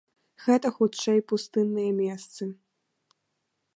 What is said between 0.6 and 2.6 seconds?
хутчэй пустынныя месцы.